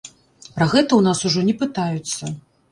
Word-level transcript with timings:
Пра 0.55 0.67
гэта 0.71 0.87
ў 0.95 1.01
нас 1.09 1.19
ужо 1.31 1.45
не 1.53 1.57
пытаюцца. 1.63 2.35